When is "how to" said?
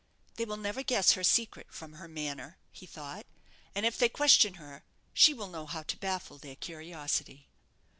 5.67-5.95